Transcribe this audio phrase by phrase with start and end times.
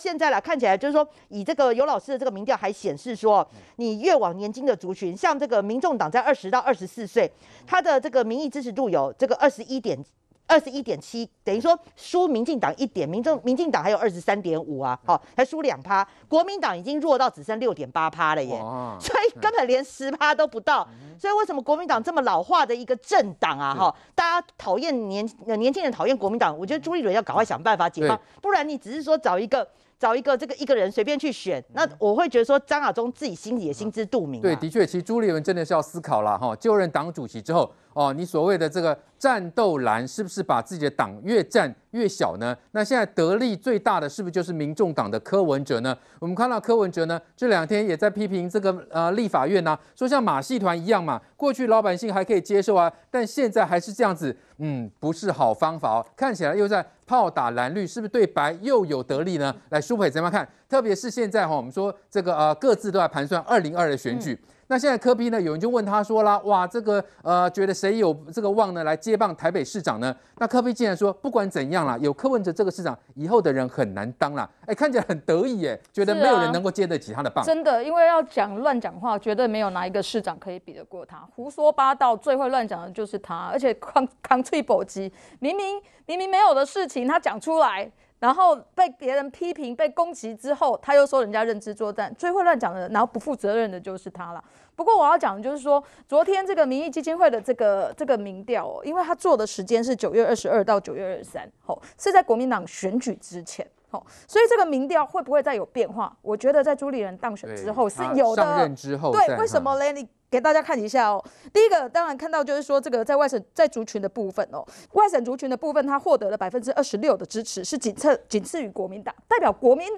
[0.00, 7.30] 现在来看起来，就是说以这个尤老师的这个民调还显示说，你越往年轻的族群，像这个民众党在二十到二十四岁，
[7.66, 10.02] 他的这个民意支持度有这个二十一点。
[10.46, 18.58] 二十一点七，等于说输民进党一点，民众民进党还有二十三点五啊，好，还输两趴，国民党已经弱到只剩六点八趴了耶，
[18.98, 20.84] 所以根本连十趴都不到，
[21.16, 23.72] 所以为什么国民党这么老化的一个政党啊？
[23.72, 25.24] 哈，大家讨厌年
[25.56, 29.64] 年轻人讨厌国民党，我觉得朱立伦要赶快想办法解放，不然你只是说找一个
[30.00, 34.40] 找一个这个一个人随便去选，那我会觉得说张亚中自己心里也心知肚明。
[34.40, 37.70] 对，的确，其实朱立伦真的是要思考了哈，就任党主席之后。
[37.92, 42.56] 哦，你所谓的这个战斗蓝是不是把自己的党越战越小呢？
[42.70, 45.96] 那现在得利最大的是不是就是民众党的柯文哲呢？
[46.20, 56.06] 我们看到柯文哲呢这两天也在批评这个呃立法院呐、啊，说像马戏团一样嘛，过去老百姓还可以接受啊，但现在还是这样子，嗯，不是好方法哦。
[56.16, 59.54] 看起来又在炮打蓝绿，是不是对白又有得利呢？
[59.70, 60.48] 来，舒培怎么样看？
[60.68, 64.32] 特别是现在哈、哦，我们说这个呃各自都在盘算二零二的选举。
[64.32, 65.40] 嗯那现在柯比呢？
[65.40, 70.14] 有人就问他说啦，哇，这个呃，觉得谁有这个望呢来接棒台北市长呢？
[70.38, 74.48] 那柯比竟然说，不管怎样啦，有柯文哲这个市长，以后的人很难当啦。
[74.66, 77.44] 哎，看起来很得意耶，觉得没有人能够接得起他的棒。
[77.44, 81.18] 真的，因为要讲乱讲话，绝对没有哪一个市长可以比得过他。
[81.34, 87.90] 胡说八道，最会乱讲的就是他，而且扛扛脆保机，明明明明没有的事情，他讲出来。
[88.20, 94.44] 然后被别人批评、被攻击之后，他又说人家认知作战，最会乱讲的，然后不负责任的就是他了。
[94.76, 106.14] 不过我要讲的就是说，昨天这个民意基金会的这个这个民调哦，因为他做的时间是九月二十二到九月二十三，吼，是在国民党选举之前，吼，所以这个民调会不会再有变化？
[106.22, 108.42] 我觉得在朱立伦当选之后是有的。
[108.42, 109.92] 上任之后，对，为什么呢？
[109.92, 111.22] 你给大家看一下哦。
[111.52, 119.88] 第一个当然看到就是说，这个在外省在族群的部分哦，外省族群的部分，他获得了百分之二十六的支持，是仅次仅次于国民党，代表国民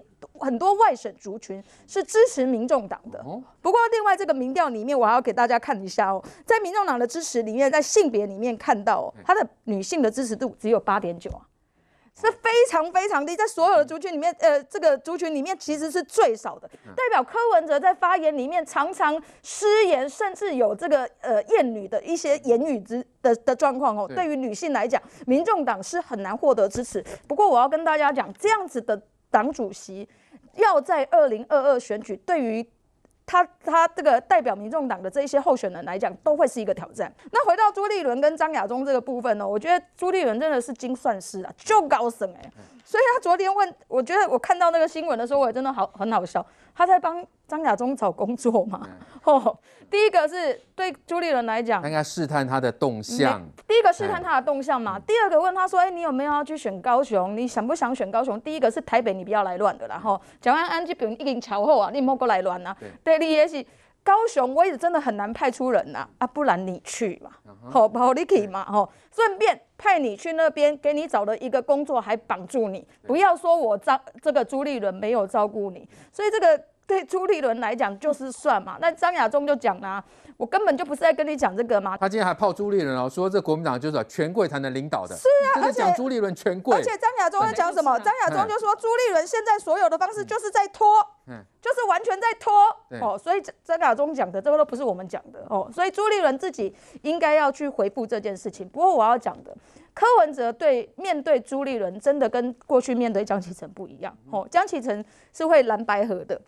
[0.41, 3.23] 很多外省族群是支持民众党的。
[3.61, 11.47] 不过另外这个民调里面，我还要给大家看一下哦，在民众党的支持里面，在性别里面看到哦，他的女性的支持度只有八点九啊。
[12.15, 16.69] 是非常非常低，在所有的族群里面，呃，这个族群里面其实是最少的。
[16.95, 24.07] 代表柯文哲在发言里面常常失言，甚至有这个呃厌女的一些言语之的的状况哦。
[24.15, 27.03] 对于女性来讲，民众党是很难获得支持。
[27.27, 29.01] 不过我要跟大家讲，这样子的
[29.31, 30.07] 党主席
[30.57, 32.63] 要在二零二二选举，对于
[33.25, 37.13] 他他这个代表民众党的这一些候选人来讲，都会是一个挑战。
[37.31, 42.51] 那回到朱立伦跟张亚中这个部分呢，我觉得朱立伦真的是精算师啊，就高深哎。
[42.85, 46.45] 所以他昨天问，我觉得我看到那个新闻的时候，我也真的好很好笑。
[46.75, 48.81] 他在帮张亚中找工作嘛？
[49.25, 49.57] 哦，
[49.91, 53.47] 第一个是对朱立伦来讲，应该试探他的动向。
[53.69, 54.99] 第一个试探他的动向嘛。
[54.99, 57.37] 第二个问他说：“哎，你有没有要去选高雄？
[57.37, 59.99] 你想不想选高雄？”第一个是台北，你不要来乱的啦。
[60.03, 62.75] 吼，蒋万安这边已经乔好啊，你莫过来乱啊。
[63.05, 63.65] 对，你也是
[64.05, 66.09] 高雄，我也真的很难派出人呐。
[66.19, 67.31] 啊，不然你去嘛，
[67.71, 72.87] 好，好你去嘛，吼，顺便派你去那边，给你找了一个工作，还绑住你。
[73.07, 76.65] 不要说我照这个朱立伦没有照顾你，所以这个。
[76.87, 80.03] 对朱立伦来讲就是算嘛，那张亚中就讲啦，
[80.37, 81.97] 我根本就不是在跟你讲这个嘛。
[81.97, 85.17] 他今天还泡朱立伦哦，说这国民党就是权贵才能领导的。
[85.17, 87.99] 是啊，而且讲朱立伦权贵，而且张亚中在讲什么？
[88.01, 90.87] 张亚中就说朱立伦现在所有的方式就是在拖，
[91.29, 92.53] 嗯，就是完全在拖
[93.01, 93.17] 哦。
[93.17, 98.69] 所以张亚中讲的这个都不是我们讲的哦，所以朱立伦自己应该要去回复这件事情。
[98.69, 99.57] 不过我要讲的，
[99.95, 106.39] 柯文哲对面对朱立伦真的跟过去面对江启臣不一样哦，江启臣是会蓝白合的。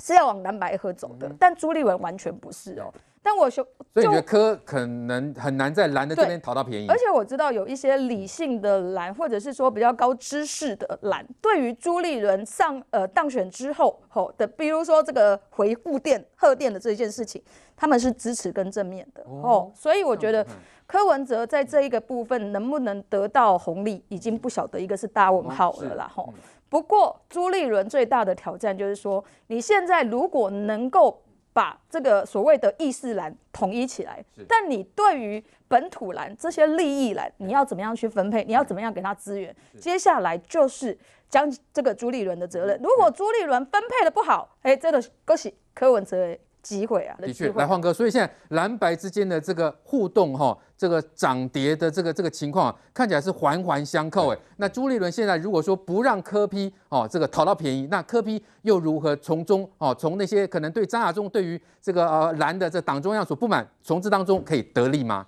[0.00, 2.92] 是要往蓝白合走的，但朱立文完全不是哦。
[3.24, 6.86] 但我说，所以你觉得柯可能很难在蓝的这边讨到便宜。
[6.88, 17.42] 而且我知道有一些理性的蓝，或者是说比较高知识的蓝，对于朱立伦上呃当选之后吼的，比如说这个回复电贺电的这件事情，
[17.74, 19.72] 他们是支持跟正面的哦。
[19.74, 20.46] 所以我觉得
[20.86, 26.34] 柯文哲在这一个部分能不能得到红利，已经不晓得一个是大问号了啦吼。
[26.68, 31.22] 不过朱立伦最大的挑战就是说，你现在如果能够
[31.54, 38.44] 把这个所谓的意识蓝统一起来，但你对于本土蓝这些利益蓝，你要怎么样去分配？
[38.44, 39.54] 你要怎么样给他资源？
[39.80, 40.98] 接下来就是
[41.30, 42.78] 将这个朱立伦的责任。
[42.82, 46.36] 如果朱立伦分配的不好，哎，这个恭喜柯文哲。
[46.64, 54.38] 机会啊，的确，来，换哥，所以现在蓝白之间的这个互动哈，这个涨跌的这个这个情况看起来是环环相扣哎。
[54.56, 65.26] 那朱立伦现在如果说不让柯批哦这个讨到便宜，那柯批又如何从中哦从那些可能对张亚中对于这个呃蓝的这党中央所不满，从这当中可以得利吗？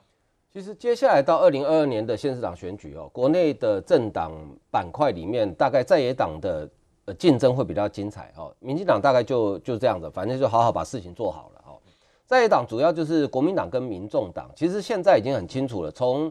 [0.50, 4.32] 其实接下来到二零二二年的县市长选举哦，国内的政党
[4.70, 6.66] 板块里面，大概在野党的
[7.06, 8.54] 呃竞争会比较精彩哦。
[8.60, 11.80] 民进党大概就就这样子，反正就好好把事情做好了哦。
[12.26, 15.90] 在野党主要就是国民党跟民众党，其实现在已经很清楚了。
[15.90, 16.30] 从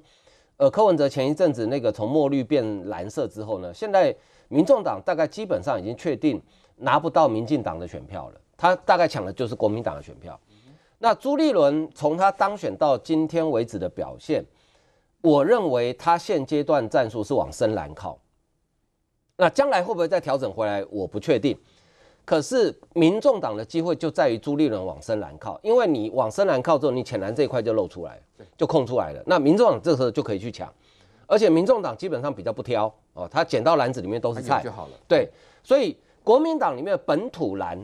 [0.58, 4.16] 呃柯文哲前一阵子那个从墨绿变蓝色之后呢，现在
[4.48, 6.42] 民众党大概基本上已经确定
[6.76, 10.40] 拿不到民进党的选票了，他大概抢的就是国民党的选票。
[10.98, 14.44] 那朱立伦从他当选到今天为止的表现，
[15.22, 18.18] 我认为他现阶段战术是往深蓝靠。
[19.38, 21.58] 那将来会不会再调整回来，我不确定。
[22.24, 28.20] 可是民众党的机会就在于朱立伦往深蓝靠，因为你往深蓝靠之后，你浅蓝这一块就露出来，
[28.58, 29.22] 就空出来了。
[29.28, 30.74] 那民众党这时候就可以去抢，
[31.28, 34.94] 而且民众党基本上比较不挑哦，他捡到篮子里面都是菜就好了。
[35.08, 35.30] 对，
[35.64, 37.78] 所以国民党里面的本土蓝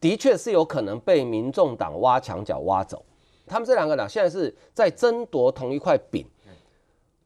[0.00, 3.02] 的确是有可能被民众党挖墙脚挖走。
[3.46, 6.26] 他们这两个党现在是在争夺同一块饼。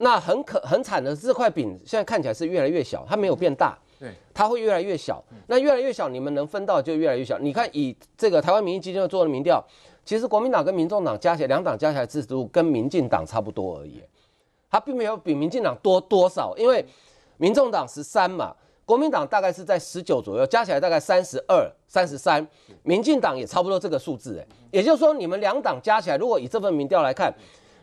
[0.03, 5.23] 那很可很惨的是，这块饼现在看起来是越来越小，它没有变大，对，它会越来越小。
[5.47, 7.39] 那越来越小，你们能分到就越来越小。
[7.39, 9.65] 你看，以这个台湾民意基金会做的民调，
[10.05, 14.03] 其实国民党跟民众党加起来，两党加起来支持度跟民进党差不多而已，
[14.69, 16.53] 它并没有比民进党多多少。
[16.57, 16.85] 因为
[17.37, 18.53] 民众党十三嘛，
[18.85, 22.45] 国民党大概是在十九左右，加起来大概三十二、三十三，
[22.83, 27.33] 民进党也差不多这个数字，哎，也就是说，你们两党加起来，如果以这份民调来看，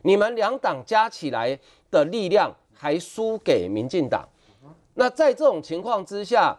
[0.02, 1.58] 你们两党加起来。
[1.92, 4.28] 的力量还输给民进党，
[4.94, 6.58] 那在这种情况之下，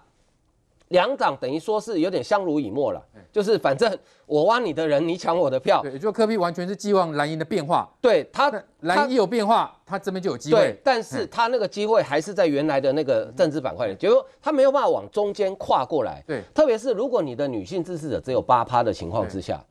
[0.89, 3.01] 两党等于说是有点相濡以沫了，
[3.31, 3.97] 就是反正
[4.27, 5.81] 我挖你的人，你抢我的票。
[5.83, 7.89] 对，就柯 P 完全是寄望蓝营的变化。
[8.01, 8.51] 对他，
[8.81, 10.59] 蓝营一有变化，他这边就有机会。
[10.59, 16.23] 对，但是他那个机会还是在原来的那个政治板块里，结果他没有办法往中间跨过来。
[16.27, 19.65] 对，特别是如果你的女性支持者只有八趴的情况之下，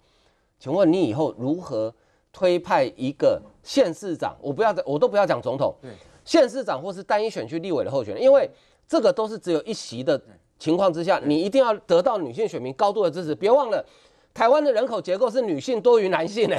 [0.58, 1.94] 请问你以后如何？
[2.32, 5.74] 推派一个县市长，我不要，我都不要讲总统，
[6.24, 8.50] 县市长或是单一选区立委的候选人，因为
[8.88, 10.22] 这个都是只有一席的
[10.58, 13.34] 情况之下，你一定要得到女性选民高度的支持。
[13.34, 13.84] 别忘了，
[14.34, 16.50] 台湾的人口结构是女性多于男性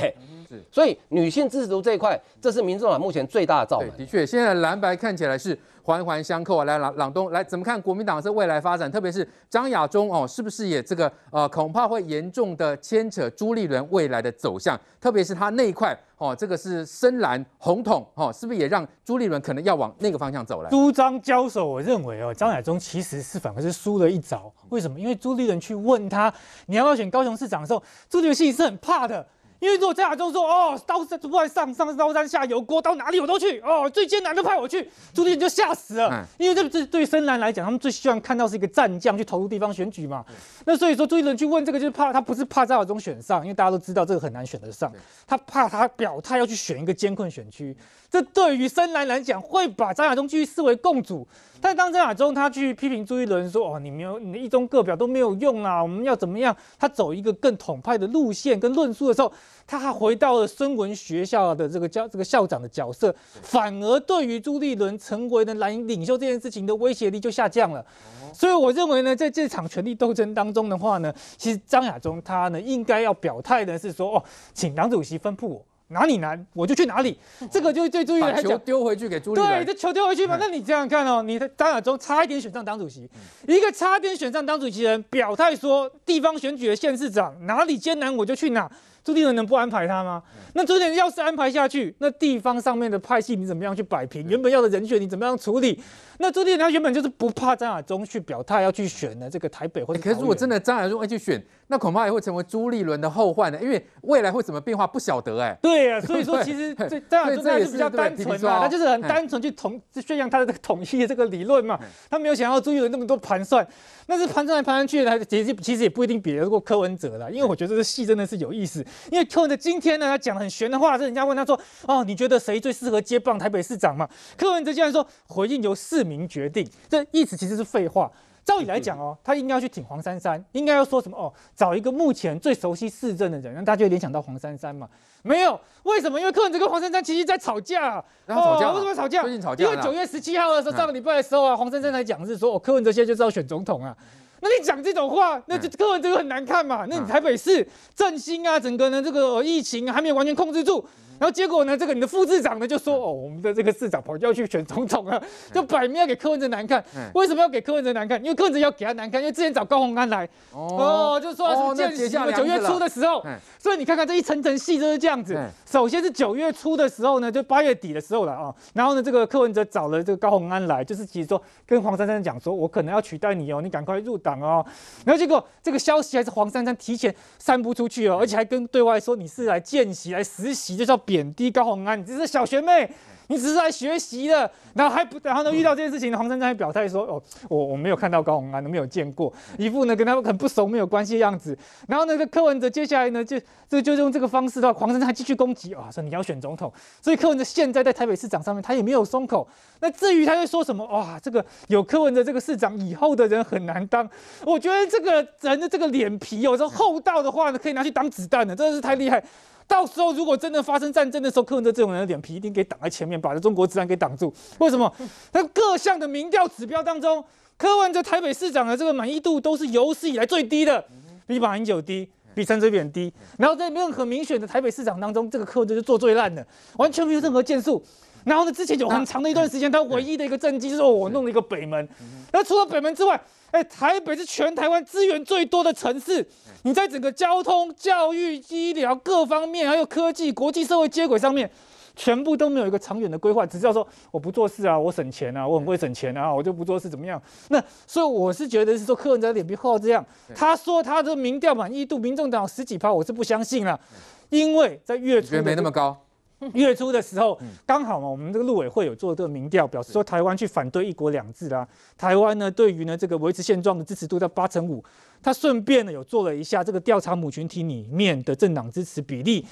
[0.50, 3.90] 诶，所以女性支持度这一块，这是民众党目前最大的造门。
[3.96, 5.58] 的确，现在蓝白看起来是。
[5.82, 6.64] 环环相扣啊！
[6.64, 8.88] 来，朗朗东来怎么看国民党这未来发展？
[8.92, 14.78] 特别是张亚中哦，是不是也这个呃，恐怕会严重的牵扯朱立伦未来的走向？
[15.00, 20.68] 特别是他那一块哦，这个是深蓝红统哦，是不是也让朱立伦可能要往那个方向走来？
[20.68, 24.52] 朱张交手，我认为哦，张亚中其实是反而是输了一招。
[24.68, 25.00] 为什么？
[25.00, 26.32] 因为朱立伦去问他
[26.66, 29.26] 你要不要选高雄市长的时候，朱立伦心里是很怕的。
[29.60, 36.08] 因为如果在亚洲说哦，刀山不管上，上刀山下油锅，到哪里我都去哦，最艰难的派我去，朱立伦就吓死了。
[36.10, 40.24] 嗯、因为这这对深蓝来讲，他们最希望看到是一个战将去投入地方选举嘛。
[40.28, 40.34] 嗯、
[40.64, 44.90] 那所以说朱立伦去问这个，就是怕他不是怕在亚中选上，因为大家都知道这个很难选得上，
[45.26, 47.76] 他怕他表态要去选一个艰困选区。
[48.10, 51.26] 这对于深蓝来讲，会把张亚中继续视为共主。
[51.62, 59.30] 但当张亚中他去批评朱立伦说：“哦，你没有你的一中各表都没有用啊，我们要怎么样？”他走一个更统派的路线跟论述的时候，
[59.66, 67.84] 他还回到了孙文学校的这个教这个校长的角色，反而对于朱立伦成为的蓝营领袖这件事情的威胁力就下降了。
[68.32, 74.24] 所以我认为呢，在这场权力斗争当中的话呢，其实张亚中他呢应该要表态的是说：“哦，
[74.54, 77.18] 请党主席吩咐我。”哪里难我就去哪里，
[77.50, 79.64] 这个就最注意来讲，球丢回去给朱立伦。
[79.64, 80.36] 对，这球丢回去嘛。
[80.38, 83.08] 那你这样看哦，你的张亚中差一点选上党主席，
[83.46, 88.70] 一个差一点选上党主席人表态说，地方选举的县市长哪里艰难我就去哪，
[89.02, 90.22] 朱立伦能不安排他吗？
[90.54, 94.28] 那朱立伦要是安排下去，那地方上面的派系你怎么样去摆平？
[94.28, 95.80] 原本要的人选你怎么样处理？
[96.18, 100.04] 那朱立伦他原本就是不怕张亚中去表态要去选的这个台北或者、欸。
[100.04, 105.58] 可是如果真的张亚中要去选，那恐怕也会成为朱立伦的后患呢，因为未来会怎么变化不晓得哎、欸。
[105.62, 111.78] 对啊，所以说其实这张亚中他是比较单纯嘛，他就是很单纯去统宣扬他的这个统一的这个理论嘛，
[112.10, 113.66] 他没有想到朱立伦那么多盘算。
[114.06, 118.84] 那是盘算来盘算去的，其实其实也不一定比得过柯文哲啦，因为我觉得这个戏真的是有意思。
[119.12, 128.10] 因为柯文哲今天呢，他讲很玄的话，是人家问他说：“哦，你觉得谁最适合接棒台北市长嘛？”柯文哲竟然说：“回应由市民决定。”这意思其实是废话。
[128.50, 131.32] 照理来讲哦，他应该要去挺黄珊珊，应该要说什么哦？
[131.54, 134.88] 找一个目前最熟悉市政的人，让大家就联想到黄珊珊嘛。
[135.22, 136.18] 没有，为什么？
[136.18, 138.04] 因为柯文哲跟黄珊珊其实在吵架。
[138.26, 138.72] 然后吵架？
[138.72, 139.22] 为什么吵架？
[139.22, 139.64] 最近吵架。
[139.64, 143.96] 因为九月十七号的时候，上个礼拜的时候啊，黄珊珊才讲是说，哦，柯文哲现在就是要选总统啊。
[144.40, 146.84] 那你讲这种话，那就柯文哲很难看嘛。
[146.88, 147.64] 那你台北市
[147.94, 150.84] 振兴啊，整个呢这个疫情还没有完全控制住。
[151.20, 155.22] 然后结果呢，这个你的副市长呢就说哦，我们的这个市长跑就要去选总统了，
[155.52, 156.82] 就摆明要给柯文哲难看。
[157.12, 158.18] 为什么要给柯文哲难看？
[158.24, 163.22] 因为柯文哲要给他难看，因为之前找高鸿安来，哦，就说什么见习，九月初的时候，
[163.58, 165.38] 所以你看看这一层层戏就是这样子。
[165.70, 174.64] 首先是九月初的时候呢，就八月底的时候了啊，然后呢，这个柯文哲找了这个高鸿安来，就是其实说跟黄珊珊讲说，我可能要取代你哦，你赶快入党哦。
[175.04, 182.88] 然后结果这个消息还是黄珊珊提前散布出去哦，而且还跟对外说你是来见习来实习，就是要贬低高虹安，你只是小学妹。
[183.26, 191.56] 你只是来学习的，然后还不，然后呢，遇到这件事情，黄珊珊还表态说，哦，我我没有看到高虹安，都没有见过，一副呢跟他们很不熟，没有关系的样子。
[191.86, 196.72] 然后那个柯文哲接下来呢，就这就用这个方式的话，黄珊珊还继续攻击啊，说你要选总统。
[197.00, 199.46] 所以柯文哲现在在台北市长上面，他也没有松口。
[199.78, 204.10] 那至于他会说什么，哇，这个有柯文哲这个市长以后的人很难当。
[204.44, 209.22] 我觉得这个人的这个脸皮有时候厚道的话呢，可以拿去当子弹的，真的是太厉害。
[209.70, 214.34] 到时候如果真的发生战争的时候，柯文哲这种人的脸皮一定给挡在前面，把这中国治安给挡住。
[214.58, 214.92] 为什么？
[215.32, 217.24] 那各项的民调指标当中，
[217.56, 220.84] 柯文哲台北市长的这个满意度都是有史以来最低的，
[221.28, 223.12] 比马英九低，比陈水扁低。
[223.38, 226.44] 然后在任何民选的台北市长当中，这个柯文哲就做最烂的，
[226.76, 227.80] 完全没有任何建树。
[228.24, 231.88] 然后呢，之前有很长的一段时间，他唯一的一个政绩就是我弄了一个北门。
[232.32, 236.26] 那除了北门之外，哎，台北是全台湾资源最多的城市。
[236.62, 241.50] 你在整个交通、教育、医疗各方面，还有科技、国际社会接轨上面，
[241.96, 247.20] 全部都没有一个长远的规划，只知道说我不做事啊，我省钱啊，我很会省钱啊，我就不做事怎么样？
[247.48, 253.80] 那所以我是觉得是说柯文哲脸皮厚到这样，他说他的民调满意度，民众党十几趴，我是不相信了，
[254.28, 255.96] 因为在月初没那么高。
[256.54, 261.66] 月初的时候，刚好嘛，我们这个陆委会有做这个民调，表示说台湾去反对一国两制啦。
[261.98, 264.82] 台湾呢，对于呢这个维持现状的支持度在八成五。
[265.22, 269.44] 他顺便呢有做了一下这个调查母群体里面的政党支持比例，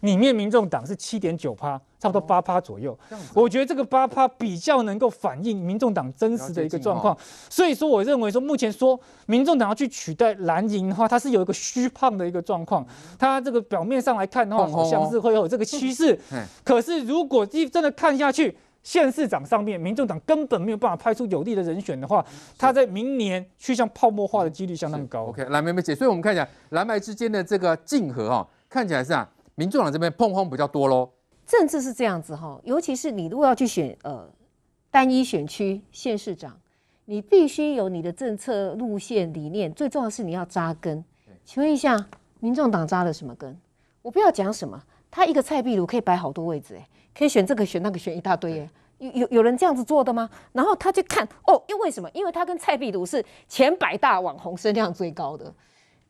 [0.00, 2.96] 里面民众党是七点九趴，差不多八趴左右。
[3.34, 7.16] 我觉得这个八趴比较能够反映民众党真实的一个状况。
[7.48, 12.86] 所以说，我认为说目前说民众党要去取代蓝营的话，它是有一个虚胖的一个状况。
[13.18, 16.18] 它这个表面上来看的话，好像是会有这个趋势。
[16.64, 22.24] 可是如果一真的看下去，县市长上面，民众党根本没有办法派出有力的人选的话，
[22.56, 25.24] 他在明年趋向泡沫化的几率相当高。
[25.24, 29.28] OK，来，梅梅姐，所以我们看一下蓝白之间的这个竞合哈，看起来是啊，
[29.58, 31.10] 民众党这边碰碰比较多喽。
[31.44, 34.30] 政治是这样子哈，尤其是你如果要去选呃
[34.88, 36.56] 单一选区县市长，
[37.06, 41.04] 你必须有你的政策路线理念，最重要的是你要扎根。
[41.44, 42.06] 请问一下，
[42.38, 43.58] 民众党扎了什么根？
[44.00, 46.88] 我不要讲什么，他一个蔡壁如可以摆好多位置哎。
[47.12, 50.30] 可以选这个选那个选一大堆耶，有有有人这样子做的吗？
[50.52, 52.08] 然后他就看哦，因为什么？
[52.14, 55.46] 因为他跟蔡壁如是前百大网红声量最高的，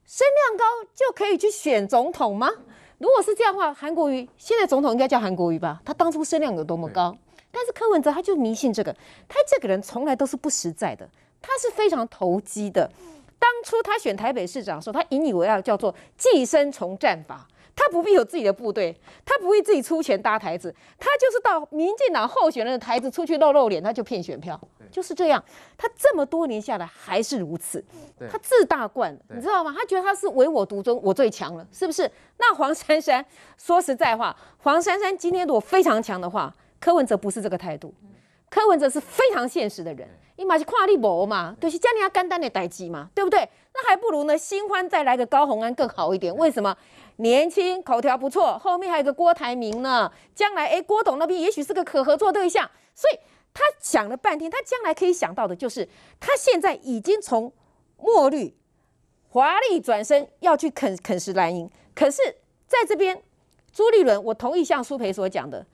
[0.05, 0.65] 声量高
[0.95, 2.51] 就可以去选总统吗？
[2.99, 5.81] 如果是这样的话，韩国瑜现在总统应该叫韩国瑜吧？
[5.85, 7.17] 他当初声量有多么高？
[7.51, 8.93] 但是柯文哲他就迷信这个，
[9.29, 11.09] 他这个人从来都是不实在的，
[11.41, 12.91] 他是非常投机的。
[13.39, 17.47] 当初他选台北市长的时候，他引以为傲叫做寄生虫战法。
[17.81, 18.93] 他不必有自己的部队，
[19.25, 25.43] 他不会自己出钱搭台子，他就是到民进党候选人的台子出去露露脸，他就骗选票，就是这样。
[25.77, 27.83] 他这么多年下来还是如此，
[28.29, 29.73] 他自大惯了，你知道吗？
[29.79, 32.11] 他觉得他是唯我独尊，我最强了，是不是？
[32.39, 33.25] 那黄珊珊
[33.57, 37.95] 说实在话，黄珊珊今天如果非常强的话，柯文哲不是这个态度，
[38.51, 43.49] 柯文哲是非常现实的人，你嘛是跨立博嘛，就是叫你要干单的代机嘛，对不对？
[43.73, 46.77] 那还不如呢，新欢再来个高虹安更好一点，为什么？
[47.19, 50.11] 年轻，口条不错，后面还有个郭台铭呢。
[50.35, 52.71] 将来，哎，郭董那边也许是个可合作对象。
[52.95, 53.19] 所以
[53.53, 55.89] 他想了半天，他将来可以想到的就是，
[56.21, 57.53] 他现在已经从
[57.97, 58.57] 墨绿
[59.29, 61.71] 华丽转身要去啃啃食蓝营。
[61.95, 62.23] 可是
[62.67, 63.23] 在这边，
[63.73, 65.67] 朱立伦，我同意像苏培所讲的，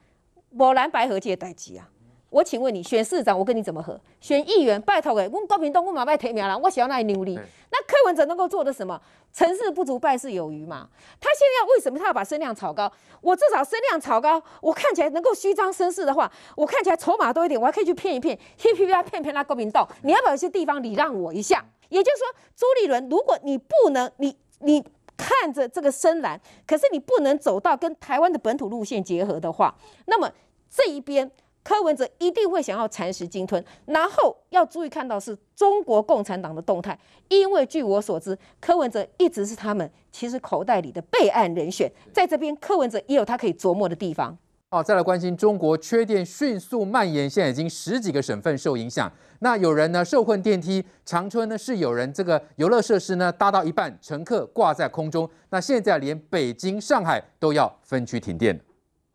[0.50, 1.90] 无蓝白合这代志啊。
[2.34, 3.98] 我请问你，选市长我跟你怎么合？
[4.20, 7.38] 选议员拜托哎，我国民党我马拜提名了，我想要那里努力。
[7.70, 9.00] 那柯文哲能够做的什么？
[9.32, 10.88] 成事不足败事有余嘛。
[11.20, 12.90] 他现在要为什么他要把声量炒高？
[13.20, 19.88] 我至少声量炒高，我看起来能够虚张声势的话，我看起来筹码多一点，我还可以去骗一骗，骗骗他骗骗他国民党。
[20.02, 21.64] 你要不要有些地方礼让我一下？
[21.88, 22.26] 也就是说，
[22.56, 24.84] 朱立伦，如果你不能，你你
[25.16, 29.72] 看着这个深蓝，可是你不能走到跟台湾的本土路线结合的话，
[30.06, 30.28] 那么
[30.68, 31.30] 这一边。
[31.64, 36.96] 柯文哲一定会想要蚕食鲸吞，然后要注意看到是中国共产党的动态，
[37.28, 44.36] 因为据我所知，柯文哲一直是他们其实口袋里的备案人选，在这边柯文哲也有他可以琢磨的地方。
[44.70, 49.10] 好，再来关心中国缺电迅速蔓延，现在已经十几个省份受影响。
[49.38, 55.30] 那有人呢受困电梯，长春呢是有人这个游乐设施呢搭到一半，乘客挂在空中。
[55.50, 58.60] 那现在连北京、上海都要分区停电。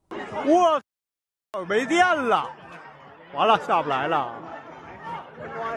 [0.09, 0.81] 我
[1.67, 2.47] 没电了，
[3.33, 4.35] 完了下不来了，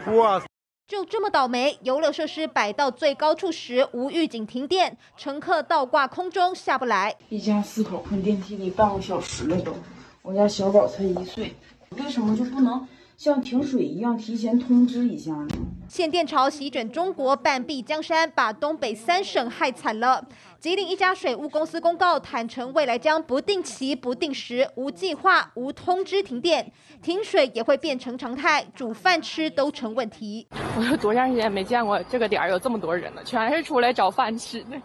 [0.07, 0.43] 我。
[0.87, 7.17] 就这么倒霉，游乐设施摆到最高处时无预警停电，乘客倒挂空中下不来。
[7.31, 9.73] 一家四口困电梯里半个小时了都，
[10.21, 11.57] 我家小宝才一岁，
[11.97, 12.87] 为什么就不能？
[13.17, 15.49] 像停水一样提前通知一下呢？
[15.89, 20.27] 限电潮席卷中国，半壁江山，把东北三省害惨了。
[20.63, 26.71] 吉林一家水务公司公告，坦诚未来将不定期、不定时、无计划、无通知停电，
[27.03, 30.47] 停水也会变成常态，煮饭吃都成问题。
[30.79, 34.81] 我有多长时间没见过这个点儿有这么多人了，全是出来找饭吃的。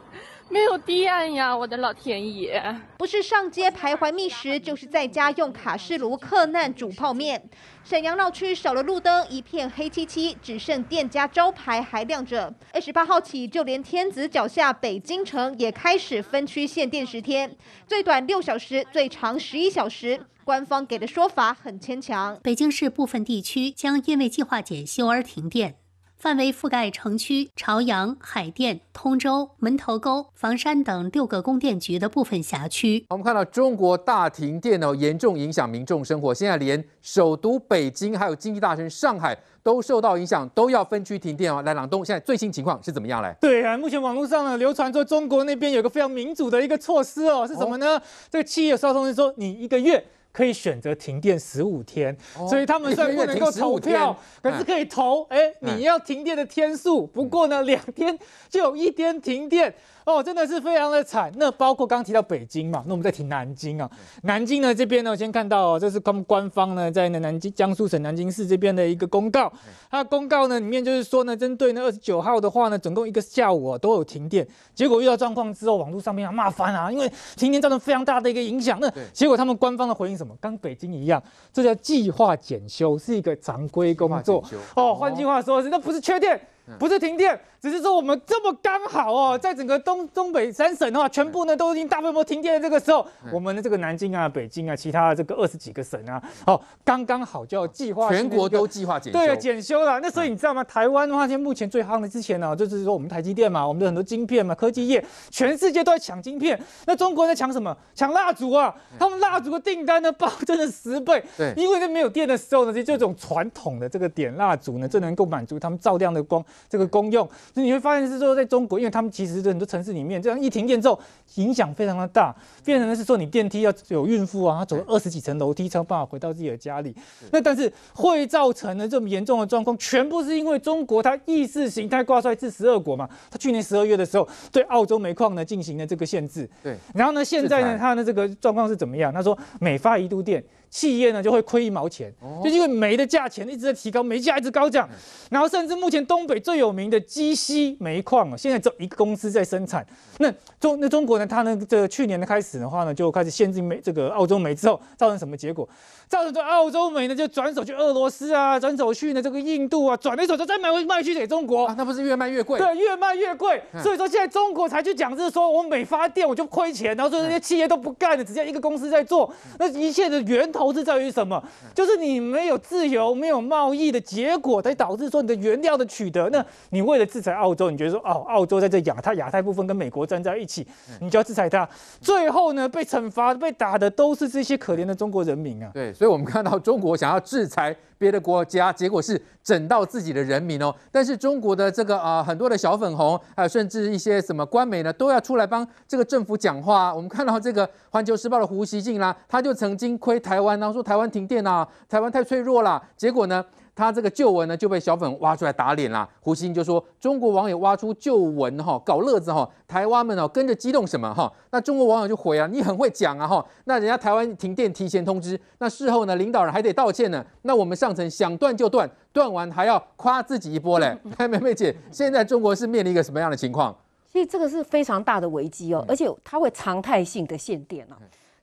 [0.49, 2.63] 没有电呀，我的老天爷！
[2.97, 7.49] 不是上街徘徊觅食，就是在家用卡式炉克难煮泡面。
[7.83, 12.53] 沈阳闹区少了路灯，一片黑漆漆，只剩店家招牌还亮着。
[12.73, 20.25] 二十八号起，就连天子脚下北京城也开始分区限电十天，最短六小时，最长十一小时。
[20.45, 22.39] 官方给的说法很牵强。
[22.41, 25.75] 北京市部分地区将因为计划检修而停电。
[26.17, 33.05] 范围覆盖城区朝阳、海淀、通州、门头沟、房山等六个供电局的部分辖区。
[33.09, 36.33] 我们看到中国大停电哦，严重影响民众生活。
[36.33, 41.61] 现在连首都北京还有经济大城上海都受到影响，都要分区停电哦。
[41.61, 43.21] 来，朗东，现在最新情况是怎么样？
[43.21, 47.95] 嘞，对啊，目前网络上呢流传说中国那边有个非常民主的一个措施哦，是什么呢？
[47.95, 50.03] 哦、这个企业收到通知说，你一个月。
[50.37, 55.23] 可以选择停电十五天，哦、所以他们虽然不能够投票，可是可以投。
[55.31, 58.15] 哎、欸，你要停电的天数，不过呢，两天
[58.47, 59.73] 就有一天停电。
[60.07, 61.29] 哦，真的是非常的惨。
[61.35, 63.91] 那包括刚刚提到北京嘛，那我们再提南京啊。
[64.23, 69.51] 南京呢这边呢，我先看到哦，这是他们官方呢在南京江苏省南京市这边的一个公告。
[69.91, 74.47] 它的公告呢里面就是说呢，针对呢二十九号的话呢，总共一个下午啊都有停电。
[74.73, 78.79] 结果遇到状况之后，网络上面要骂翻啊，因为停电造成非常大的一个影响。
[78.79, 80.33] 那结果他们官方的回应什么？
[80.39, 81.21] 跟北京一样，
[81.51, 84.41] 这叫计划检修，是一个常规工作。
[84.73, 86.39] 哦，换句话说是，那不是缺电。
[86.77, 99.99] 不是停电，只是说我们这么刚好哦，在整个东东北三省的话，全部呢都已经大规模停电的这个时候，我们的这个南京啊、北京啊，其他的这个二十几个省啊，哦，刚刚好就要计划全国都计划检修，对，检修了。
[100.01, 100.63] 那所以你知道吗？
[100.65, 106.59] 台湾的话，现在目前最夯的之前呢，就是说我们台积电嘛，我们的很多晶片嘛，科技业，全世界都在抢晶片。
[106.85, 107.75] 那中国在抢什么？
[107.95, 108.75] 抢蜡烛啊！
[108.99, 111.23] 他们蜡烛的订单呢暴增了十倍。
[111.37, 116.43] 对，因为在没有电的时候呢，就这种传统的这个点蜡烛呢，就能够满足他们照亮的光。
[116.69, 120.99] 这个功用，所以你会发现是说，在中国，因为他们其实很多城市里面，这样一停电之后，
[121.35, 126.95] 影响非常的大，变成的是说，你电梯要有孕妇啊，她走二十几层楼梯才有办法回到自己的家里。
[127.31, 136.49] 那但是会造成的这么严重的状况，全部是因为中国它意识形态挂帅至十二国嘛，它去年十二月的时候对澳洲煤矿呢进行了这个限制。
[136.63, 139.13] 对，然后呢，现在呢，它的这个状况是怎么样？
[139.13, 140.43] 他说每发一度电。
[140.69, 144.87] 企业呢就会亏一毛钱，就因为煤的价钱一直在提高，煤价一直高涨，
[145.29, 149.85] 然后甚至目前东北最有名的鸡西煤矿啊，现在只有一个公司在生产。
[150.19, 155.67] 那中那中国呢，它呢这个去年的开始的话呢，就开始限制煤这个澳洲煤之后，造成什么结果？
[156.07, 162.59] 造成这澳洲煤呢就转手去俄罗斯啊，转手去呢这个印度啊，转了一手就再卖回卖去给中国，啊，那不是越卖越贵？
[162.59, 163.61] 对，越卖越贵。
[163.81, 170.56] 所以说现在中国才去讲，就是说我每发电我就亏钱，然后说这些企业都不干了，只剩一个公司在做，那一切的源头。
[170.57, 171.43] 投资在于什么？
[171.75, 176.27] 就是你没有自由、没有贸易的结果，才导致说你的原料的取得。
[176.29, 180.65] 那你为了制裁澳洲，你觉得说哦，澳洲在这亚太亚太部分跟美国站在一起，
[180.99, 181.67] 你就要制裁它。
[182.01, 185.69] 最后呢，被惩罚、被打的都是这些可怜的中国人民啊。
[185.73, 190.73] 对，所以我们看到中国想要制裁别的国家，结果是整到自己的人民哦。
[190.91, 196.93] 但是中国的这个啊、很多的小粉红，还有甚至一些什么官媒呢，都要出来帮这个政府讲话。
[196.93, 202.81] 我们看到这个《环球时报》的胡锡进啦，他就曾经亏台湾，然后说台湾停电啊，台湾太脆弱了。
[202.95, 203.43] 结果呢，
[203.77, 206.09] 他这个旧闻呢就被小粉挖出来打脸啦。
[206.19, 211.31] 胡锡进就说，中国网友挖出旧闻哈，搞乐子哈，台湾们哦跟着激动什么哈？
[211.51, 213.45] 那中国网友就回啊，你很会讲啊哈。
[213.65, 217.23] 那人家台湾停电提前通知，那事后呢领导人还得道歉呢。
[217.43, 220.97] 那我们上层想断就断，断完还要夸自己一波嘞。
[221.17, 223.77] 哎，梅梅姐，现在中国是面临一个什么样的情况？
[224.11, 227.97] 其实这个是非常大的危机哦，而且它会常态性的限电啊。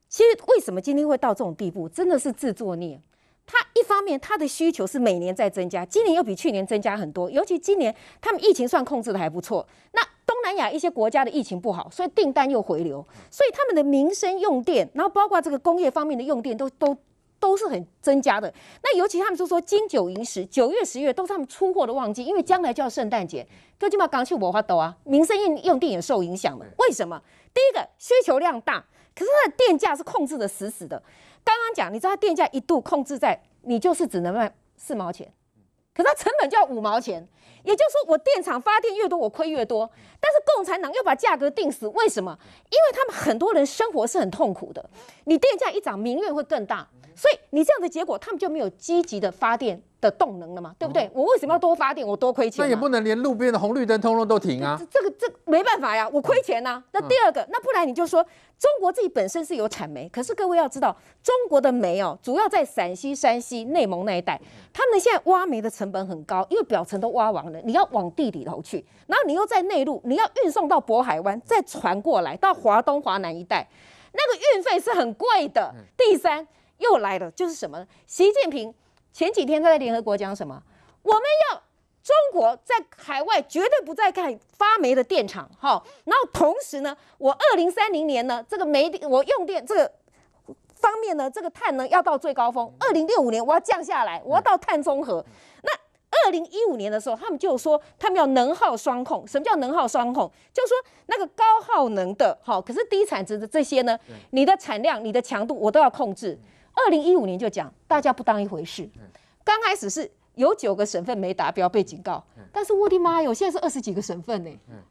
[0.09, 3.01] 其实为什么今天会到这种地步，真的是自作孽。
[3.47, 7.31] 它一方面，它的需求是每年在增加，今年又比去年增加很多。
[7.31, 9.67] 尤其今年，他们疫情算控制的还不错。
[9.93, 16.97] 那东南亚一些国家的疫情不好，所以订单又回流，所以他们的民生用电，然后包括这个工业方面的用电都都
[17.39, 18.53] 都是很增加的。
[18.83, 23.47] 那尤其他们就说金九银十，九月、十月都是他们出货的旺季，因为将来就要圣诞节，
[23.79, 26.65] 就基本上刚去我花斗啊，民生用用电也受影响了。
[26.79, 27.21] 为什么？
[27.53, 28.83] 第一个需求量大，
[29.15, 31.03] 可是它的电价是控制的死死的。
[31.45, 35.33] 刚刚讲，你知道它电价一度控制在你就是只能卖四毛钱，
[35.95, 37.29] 可它成本就要五毛钱，
[37.63, 39.91] 也就是说我电厂发电越多，我亏越多。
[40.21, 42.39] 但是共产党又把价格定死，为什么？
[42.71, 44.89] 因为他们很多人生活是很痛苦的，
[45.25, 51.11] 你电价一涨，民怨会更大，所以你这样的结果，他们就没有积极的发电的动能了嘛，对不对？
[51.15, 52.07] 我为什么要多发电？
[52.07, 52.65] 我多亏钱？
[52.65, 54.79] 那也不能连路边的红绿灯通通都停啊！
[54.91, 56.83] 这个这没办法呀，我亏钱呐。
[56.93, 58.23] 那第二个，那不然你就说
[58.59, 64.41] 中国自己本身是有产煤，可是各位要知道，中国的煤哦，主要在陕西、山西、内蒙那一带，
[64.73, 73.67] 他们现在挖煤的成本很高，因为表层都挖完了，你要往地里头去，然后你又在内陆，你要运送到渤海湾，再传过来到华东、华南一带，
[74.13, 75.75] 那个运费是很贵的。
[75.97, 76.47] 第三
[76.79, 77.87] 又来了，就是什么呢？
[78.07, 78.75] 习近平
[79.13, 80.63] 前几天他在联合国讲什么？
[81.03, 81.63] 我们要
[82.03, 85.83] 中国在海外绝对不再盖发煤的电厂，哈。
[86.05, 89.93] 然后同时呢，我二零三零年呢，这个煤我用电这个
[90.75, 92.71] 方面呢，这个碳呢要到最高峰。
[92.81, 95.25] 二零六五年我要降下来，我要到碳中和。
[95.63, 95.71] 那
[96.27, 99.27] 二零一五年的时候，他们就说他们要能耗双控。
[99.27, 100.31] 什么叫能耗双控？
[100.53, 103.99] 就是说那个高耗能的，好，可是低产值的这些呢，
[104.31, 106.39] 你的产量、你的强度我都要控制。
[106.75, 108.89] 二零一五年就讲，大家不当一回事。
[109.45, 110.11] 刚开始是。
[110.35, 112.21] 有九个省份没达标被警告，
[112.53, 114.51] 但是我的妈哟，现在是二十几个省份呢，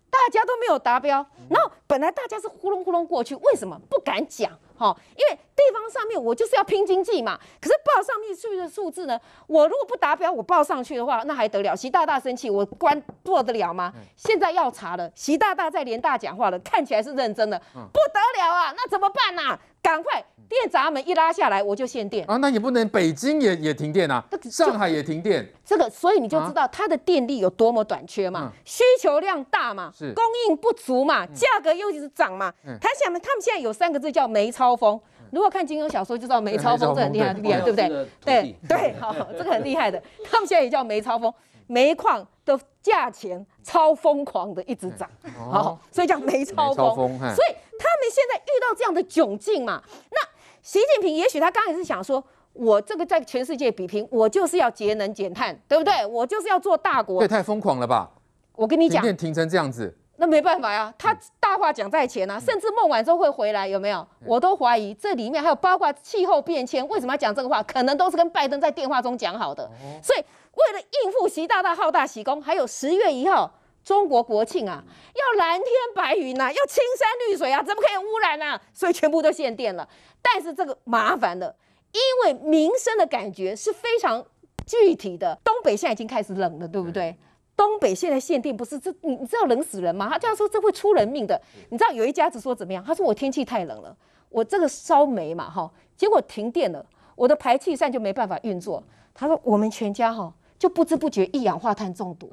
[0.09, 1.15] 大家都没有达标。
[1.49, 4.49] 然后本来大家是呼隆呼隆过去，为什么不敢讲？
[4.77, 7.37] 哈，因为地方上面我就是要拼经济嘛。
[7.59, 11.75] 可是报上面去的数字呢，我如果不达标，我报上去的话，那还得了？
[11.75, 13.91] 习大大生气，我官做得了吗？
[14.15, 18.73] 现在要查了，习大大在联大讲话了，看起来是认真的，不得了啊！
[18.77, 19.59] 那怎么办呢？
[19.83, 20.23] 赶快！
[20.49, 22.37] 电闸门一拉下来，我就限电啊！
[22.37, 25.47] 那也不能，北京也也停电啊，上海也停电。
[25.65, 32.53] 这个，所以你就知道它的电力有多么短缺嘛，啊、需求量大嘛，是供应不足嘛，价格又一直涨嘛。
[32.79, 34.99] 他想嘛，他们现在有三个字叫梅超风。
[35.31, 38.07] 如果看金庸小说就知道梅超风这很厉害，厉害，对不对？
[38.23, 40.01] 对对，好，这个很厉害的。
[40.29, 41.33] 他们现在也叫梅超风，
[41.65, 47.17] 煤矿的价钱超疯狂的一直涨，好，所以叫梅超风。
[47.33, 49.81] 所以他们现在遇到这样的窘境嘛，
[50.11, 50.17] 那。
[50.61, 56.05] 习近平也许他刚开始想说，我这个在全世界比拼，我就是要节能减碳，对不对？
[56.05, 57.19] 我就是要做大国。
[57.19, 58.09] 这太疯狂了吧！
[58.55, 60.93] 我跟你讲，停停成这样子，那没办法呀。
[60.97, 64.07] 他大话讲在前啊，甚至孟晚舟会回来，有没有？
[64.25, 67.61] 我都怀疑这里面还有包括气候变迁，为什么要讲这个话？
[67.63, 69.69] 可能都是跟拜登在电话中讲好的。
[70.01, 73.51] 所以为了应付习大大好大喜功，还有十月一号。
[73.83, 78.61] 中国国庆啊，要蓝天白云呐、啊，要青山绿水啊，怎么可以污染呢、啊？
[78.73, 79.87] 所以全部都限电了。
[80.21, 81.55] 但是这个麻烦了，
[81.91, 84.25] 因为民生的感觉是非常
[84.65, 85.37] 具体的。
[85.43, 87.15] 东北现在已经开始冷了，对不对？
[87.55, 90.09] 东北现在限电不是这，你你知道冷死人吗？
[90.09, 91.39] 他这样说这会出人命的。
[91.69, 92.83] 你知道有一家子说怎么样？
[92.83, 93.95] 他说我天气太冷了，
[94.29, 96.83] 我这个烧煤嘛哈，结果停电了，
[97.15, 98.81] 我的排气扇就没办法运作。
[99.13, 102.31] 他说我们全家哈就不知不觉一氧化碳中毒。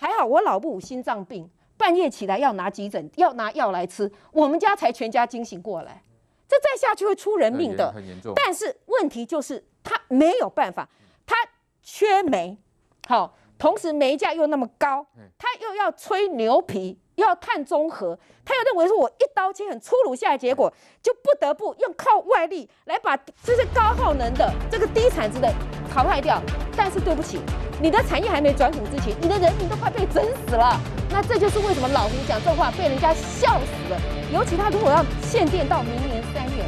[0.00, 6.04] 还好我老母心脏病，半夜起来要拿急诊，要拿药来吃，我们家才全家惊醒过来。
[6.46, 8.32] 这再下去会出人命的，很严重。
[8.36, 10.88] 但是问题就是他没有办法，
[11.26, 11.34] 他
[11.82, 12.56] 缺煤，
[13.08, 15.04] 好，同时煤价又那么高，
[15.36, 25.52] 他又要吹牛皮，又要碳中和，他又认为说我一刀切很粗鲁下来，结果就不得不用靠外力来把这些高耗能的这个低产值的
[25.90, 26.40] 淘汰掉。
[26.76, 27.40] 但是对不起。
[27.80, 30.80] 你的产业还没转股之前，你的人民都快被整死了。
[31.10, 34.00] 那这就是为什么老胡讲这话被人家笑死了。
[34.32, 36.64] 尤其他如果要限电到明年三月，